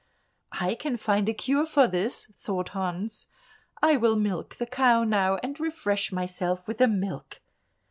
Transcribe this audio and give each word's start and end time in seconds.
"I 0.59 0.73
can 0.73 0.97
find 0.97 1.29
a 1.29 1.33
cure 1.35 1.67
for 1.67 1.87
this," 1.87 2.25
thought 2.35 2.69
Hans; 2.69 3.27
"I 3.83 3.97
will 3.97 4.15
milk 4.15 4.55
the 4.55 4.65
cow 4.65 5.03
now 5.03 5.35
and 5.43 5.59
refresh 5.59 6.11
myself 6.11 6.67
with 6.67 6.79
the 6.79 6.87
milk." 6.87 7.39